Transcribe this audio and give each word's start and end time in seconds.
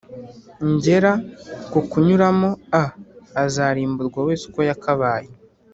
ngera 0.71 1.11
kukunyuramo 1.71 2.49
a 2.83 2.85
Azarimburwa 3.43 4.19
wese 4.27 4.43
uko 4.49 4.61
yakabaye 4.69 5.29